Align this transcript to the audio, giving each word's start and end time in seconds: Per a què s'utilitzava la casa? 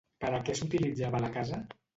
Per 0.23 0.29
a 0.37 0.39
què 0.47 0.55
s'utilitzava 0.61 1.23
la 1.27 1.33
casa? 1.39 1.65